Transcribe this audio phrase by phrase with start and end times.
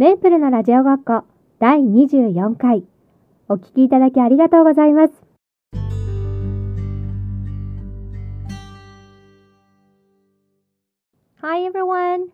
[0.00, 1.24] メープルのラジオごっこ
[1.58, 2.84] 第24回
[3.50, 5.12] お聞きいただきありがとうございます。
[11.42, 12.28] Hi everyone!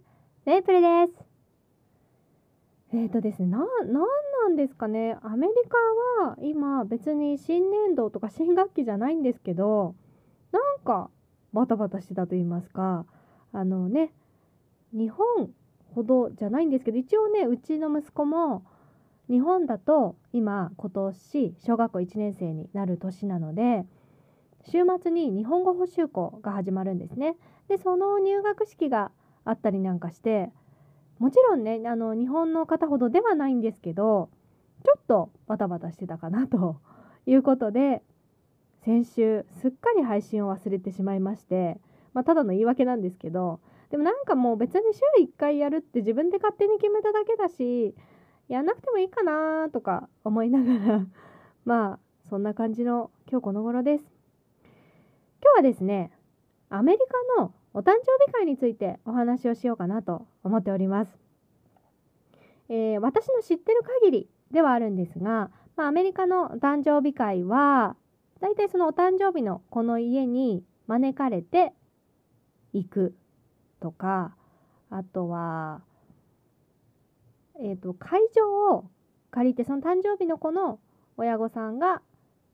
[0.44, 1.24] メープルです。
[2.92, 4.04] えっ、ー、とですね、な、なんな
[4.48, 5.16] んですかね。
[5.24, 9.96] アメリカは今別に新年度とか新学期じゃないんですけど、
[10.52, 11.10] なんか
[11.52, 13.06] バタバタしてたと言いますか、
[13.52, 14.12] あのね、
[14.92, 15.50] 日本
[15.96, 18.62] ほどじゃないんですけど、一応ね、うちの息子も
[19.28, 23.84] 日本だと今今年小学校1年生になる年なので
[24.62, 27.36] 週末に日本語補習校が始まるんですね。
[27.68, 29.10] でその入学式が
[29.44, 30.50] あったりなんかして
[31.18, 34.28] もちろんねあの日本の方ほどではないんですけど
[34.84, 36.76] ちょっとバタバタしてたかなと
[37.26, 38.02] いうことで
[38.82, 41.80] 先週すっかり配信を忘れてしまいまして、
[42.12, 43.58] まあ、ただの言い訳なんですけど
[43.90, 47.94] でもなんかもう別に週1回やるって自分で勝手に決めただけだし
[48.48, 51.06] やんなくてもいいかなとか思いながら
[51.64, 51.98] まあ
[52.28, 54.04] そんな感じの今日この頃です。
[55.42, 56.10] 今日はですね
[56.68, 61.10] アメリカのお誕生日会についてお話をしようかなと思っております、
[62.70, 67.96] えー、私の知ってる限りではあるんですが、まあ、アメリカのお誕生日会は
[68.40, 71.74] 大体そのお誕生日のこの家に招かれて
[72.72, 73.14] 行く
[73.80, 74.34] とか
[74.90, 75.82] あとは
[77.60, 78.84] えーと、会場を
[79.30, 80.78] 借りてその誕生日の子の
[81.16, 82.02] 親御さんが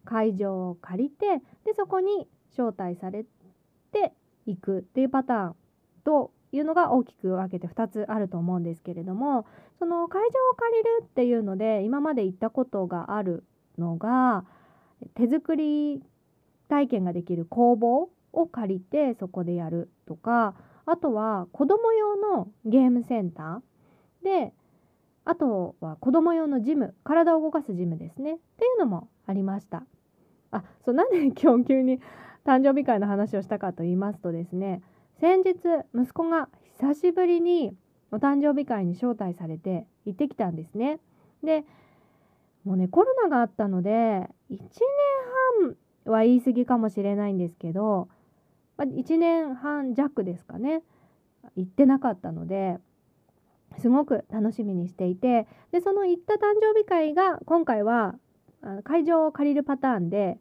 [0.04, 3.24] 会場を借りてでそこに招待され
[3.92, 4.12] て
[4.46, 5.54] いくっていうパターン
[6.04, 9.46] というのが大きく分けて2つあると思うんですけれども
[9.78, 13.44] その会場を借りるっていうので今まで行ったことがある
[13.78, 14.44] のが
[15.14, 16.02] 手作り
[16.68, 20.54] 体験ができる工房を借りてそこでやるとか
[20.86, 24.24] あとは子供用のゲームセンター。
[24.24, 24.52] で
[25.24, 26.94] あとは子供用のジム。
[27.04, 28.34] 体を動かすジムですね。
[28.34, 29.84] っていうのもありました。
[30.50, 32.00] あそうなんで 今日急に
[32.44, 34.82] 誕生日会の話をしたかと言いますとですね。
[35.20, 35.54] 先日
[35.94, 36.48] 息子が
[36.78, 37.76] 久しぶりに
[38.10, 40.98] お誕生日会に招待されて行ってきたんですね。
[41.42, 41.64] で
[42.64, 43.90] もうねコロナがあったので
[44.50, 44.68] 1年
[45.62, 45.76] 半
[46.12, 48.08] は言い過ぎかもしれないんですけど、
[48.76, 50.82] まあ、1年半弱ですかね。
[51.56, 52.78] 行ってなかったので
[53.78, 58.14] すごく楽しみにしていてでその行った誕生日会が今回は
[58.84, 60.38] 会場を借りるパターンで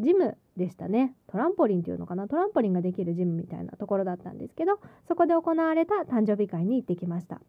[0.00, 1.14] ジムでしたね。
[1.26, 2.28] トランポリンっていうのかな。
[2.28, 7.40] トランポリンができるジムみたいなところだったんですけどそこで行われた誕生日会に行ってきました。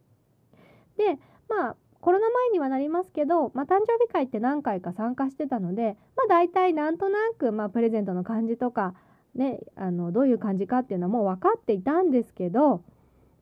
[0.97, 8.93] でまあコロナ前にはなりますけど、まあ、誕生日会って何回か参加してたので、まあ、大体なんとなく、まあ、プレゼントの感じとか、
[9.35, 12.83] ね、あのどういう感じかっていうのはもう分かっていたんですけど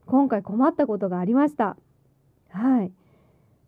[0.07, 1.77] 今回困ったことがありました。
[2.49, 2.91] はい。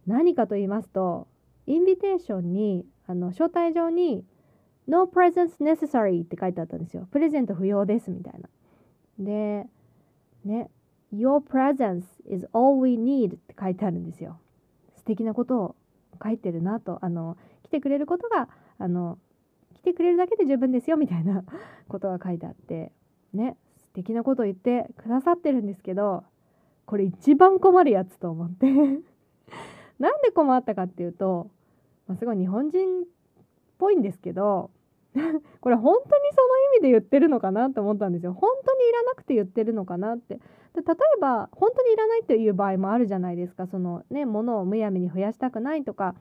[0.08, 1.28] 何かと言いますと、
[1.68, 4.26] インビテーションに、あの、招待状に、
[4.88, 7.08] No presents necessary って書いてあったんですよ。
[7.12, 8.50] プレゼント不要ですみたいな。
[9.20, 9.68] で、
[10.46, 10.72] ね、
[11.14, 14.40] Your presence is all we need って書いてあるんですよ。
[14.96, 15.76] 素敵なことを
[16.24, 18.48] 書いてるなと、あの、来てくれることが、
[18.80, 19.20] あの、
[19.80, 21.44] 来てくれるだけで十分ですよみたいな
[21.88, 22.92] ことが書いてあって、
[23.34, 26.24] ね、素敵なことを言ってくださってるんですけど、
[26.86, 28.68] これ一番困るやつと思って
[30.00, 31.50] なんで困ったかっていうと、
[32.08, 33.06] まあ、すごい日本人っ
[33.78, 34.72] ぽいんですけど
[35.62, 38.34] これ本当にその意味で言ってるのかなって思ったんですよ。
[38.34, 40.40] 本当にいらなくて言ってるのかなって。
[40.74, 43.68] で例えば本当にいらないっていう場合もあるじゃないですか。
[43.68, 46.16] そのね物をむやみに増やしたくないとか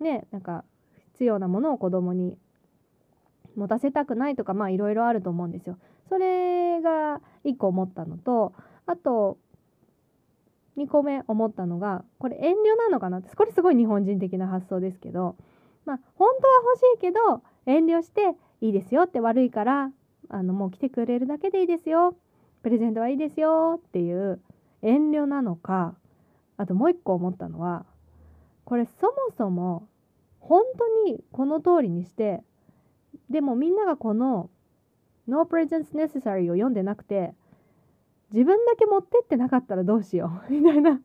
[0.00, 0.64] ねなんか
[1.12, 2.36] 必要なものを子供に
[3.56, 5.78] 持たせたくないとかまあいろいろあると思うんですよ。
[6.08, 8.52] それが一個思ったのと
[8.86, 9.38] あと
[10.76, 15.36] 2個目思ったのがこれ遠慮なのかなってこれすごい日本人的な発想ですけど
[15.84, 19.90] まあ本当は欲しいけど遠慮していいですよって悪いから
[20.28, 22.16] あのもう来てくれるだけでいいですよ
[22.62, 24.40] プレゼントはいいですよっていう
[24.82, 25.94] 遠慮なのか
[26.56, 27.84] あともう一個思ったのは
[28.64, 29.88] これそもそも
[30.40, 32.42] 本当にこの通りにして
[33.30, 34.50] でもみんながこの
[35.26, 37.34] No presents necessary を読んでなくて
[38.32, 41.00] 自分だけ持ってってなかったらどうしよう みたいな。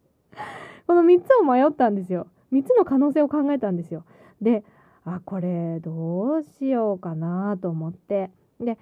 [0.87, 2.27] この3つを迷ったんですよ。
[2.53, 4.05] 3つの可能性を考えたんですよ。
[4.41, 4.63] で
[5.03, 8.31] あこれどうしようかなと思って。
[8.59, 8.77] で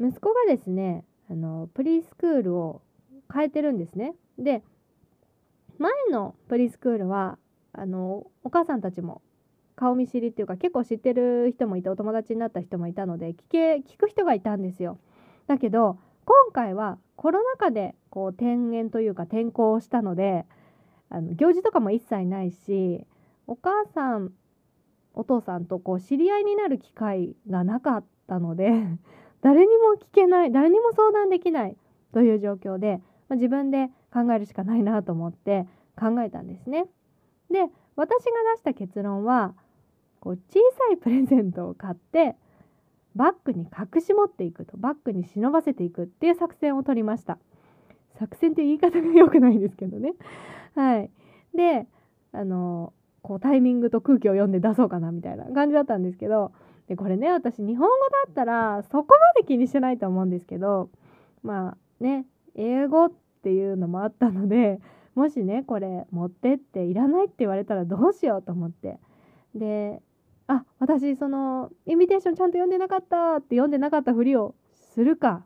[0.00, 2.82] 息子がですねあのプリスクールを
[3.32, 4.14] 変えてるんですね。
[4.38, 4.62] で
[5.78, 7.38] 前のプリスクールは
[7.72, 9.22] あのお母さんたちも
[9.80, 14.98] 顔見知りっていうか結構知ってる人もいてお友達になった人もいたので聞け聞く人がいたんですよ
[15.46, 20.44] だけど今回はコロナ禍でこう転園というか転校したので
[21.08, 23.06] あの行事とかも一切ないし
[23.46, 24.32] お母さん
[25.14, 28.70] お父さんとこう知り合いになる機会がなかったので
[29.40, 31.76] 誰にも聞けない誰にも相談できない
[32.12, 33.00] という状況で、
[33.30, 35.66] まあ、自分で考えるしかないなと思って
[35.98, 36.84] 考えたんですね。
[37.50, 39.54] で私が出した結論は
[40.20, 42.36] こう小さいプレゼントを買って
[43.16, 47.38] バッグに隠し持っていくとバッグに忍ばせていくっていう作戦を取りました。
[48.18, 50.12] 作戦って言い方が良くないんですけどね。
[50.74, 51.10] はい。
[51.54, 51.86] で
[52.32, 56.52] あのこうタイミングと空気を読んで出そうかなみたいな感じだったんですけど
[56.88, 57.88] でこれね私日本語
[58.26, 60.90] だったらそこまで気にしてないと思うんですけど
[61.42, 62.24] まあね
[62.54, 63.12] 英語っ
[63.42, 64.80] ていうのもあったので
[65.14, 68.98] もしねこれ持ってっていらないって言われたらどうしようと思って。
[69.54, 70.00] で
[70.50, 75.44] あ私そのインビテーションちゃんと読んでなかったって読んでなかったふりをするか。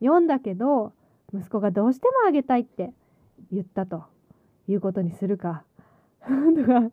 [0.00, 0.92] 読んだけど
[1.34, 2.92] 息子がどうしてもあげたいって
[3.50, 4.04] 言ったと
[4.68, 5.64] いうことにするか。
[6.22, 6.92] とか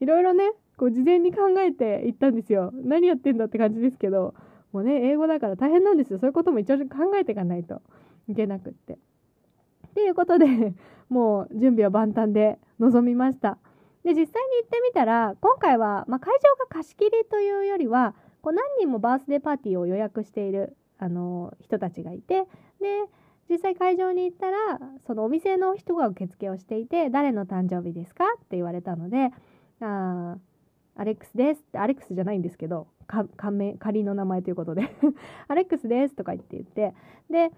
[0.00, 2.70] いろいろねこう事前に考えていったんですよ。
[2.72, 4.34] 何やってんだって感じですけど
[4.72, 6.18] もうね英語だから大変なんですよ。
[6.18, 7.82] そういうことも一応考えていかないと。
[8.26, 8.94] いけなくって。
[8.94, 8.96] っ
[9.94, 10.72] ていうことで
[11.10, 13.58] もう準備は万端で臨みました。
[14.04, 22.44] で実際に行ってみたら今回は、まあ、会場が貸し切りというよりはこう何人もバースデーパーティーを予約しているあの人たちがいて
[22.80, 23.04] で
[23.48, 29.30] 実際会場に行ったらそのお店の人が受付をしていて「誰の誕生日ですか?」って言われたので
[29.80, 30.38] 「あ
[30.96, 34.94] アレックスです」ってアレックスじゃないんですけど仮名仮の名前ということで
[35.48, 36.94] 「アレックスです」とか言って言って
[37.30, 37.52] で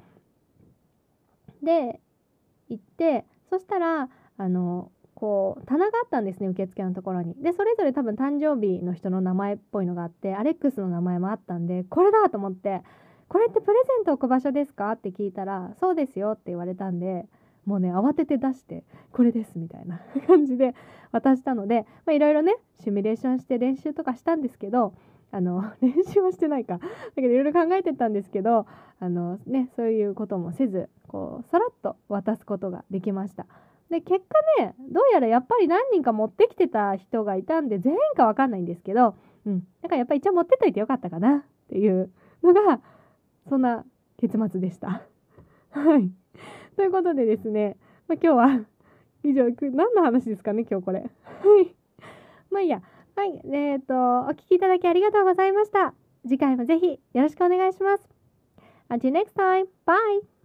[1.63, 2.01] で
[2.69, 4.09] 行ってそしたら
[4.39, 7.35] あのこう棚があったんですね受付のところに。
[7.43, 12.83] でそれぞれ多分誕生日の人の名前っぽいのがあってアレックスの名前もあったんでこれだと思って
[13.29, 17.27] 「これってプレゼント置く場所ですか?」って聞いたら「そうですよ」って言われたんで
[17.65, 20.75] もうね慌てて出して「これです」みたいな 感じで
[21.13, 24.93] 渡したのでいろいろねシミュレーションして練習とかしたんですけど
[25.31, 28.67] あの 練習はしてないかだけどいろいろ考えてたんですけど
[29.01, 33.47] あの、ね、そういうこともせずこうさらっと渡すことができました。
[33.91, 39.15] で結果ねどうやらやっぱり何人か持ってきてた人がいたんで全員か分かんないんですけど、
[39.47, 42.11] うん、だからやっぱり一応持ってといてよかったかなっていう
[42.43, 42.81] のが
[43.49, 43.85] そんな
[44.19, 45.03] 結末でした。
[45.71, 46.11] はい。
[46.77, 47.77] ということでですね、
[48.09, 48.67] まあ、今日は
[49.23, 51.01] 以上何の話ですかね今日これ。
[51.01, 51.07] は
[51.63, 51.75] い。
[52.51, 52.83] まあいいや。
[53.17, 53.41] はい。
[53.47, 55.95] えっ、ー、と、お聞きいただきありがとうございました。
[56.25, 58.09] 次回もぜひよろしくお願いします。
[58.91, 59.67] Until next time.
[59.87, 60.36] Bye!